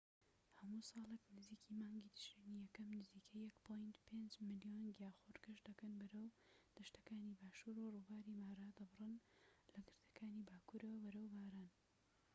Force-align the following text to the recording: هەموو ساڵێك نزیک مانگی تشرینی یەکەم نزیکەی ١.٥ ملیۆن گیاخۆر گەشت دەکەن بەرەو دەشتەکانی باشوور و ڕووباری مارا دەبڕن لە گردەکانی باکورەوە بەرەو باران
هەموو 0.57 0.87
ساڵێك 0.91 1.23
نزیک 1.35 1.61
مانگی 1.79 2.13
تشرینی 2.17 2.63
یەکەم 2.65 2.87
نزیکەی 2.97 3.45
١.٥ 4.21 4.35
ملیۆن 4.47 4.81
گیاخۆر 4.97 5.35
گەشت 5.45 5.63
دەکەن 5.69 5.93
بەرەو 5.99 6.27
دەشتەکانی 6.75 7.37
باشوور 7.39 7.77
و 7.91 8.03
ڕووباری 8.07 8.39
مارا 8.49 8.69
دەبڕن 8.77 9.13
لە 9.73 9.79
گردەکانی 9.89 10.45
باکورەوە 10.49 10.97
بەرەو 11.03 11.27
باران 11.33 11.69